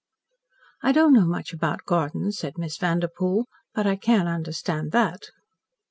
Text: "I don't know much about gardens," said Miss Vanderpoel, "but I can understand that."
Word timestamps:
"I 0.81 0.93
don't 0.93 1.13
know 1.13 1.27
much 1.27 1.53
about 1.53 1.85
gardens," 1.85 2.39
said 2.39 2.57
Miss 2.57 2.75
Vanderpoel, 2.77 3.45
"but 3.75 3.85
I 3.85 3.97
can 3.97 4.27
understand 4.27 4.91
that." 4.93 5.29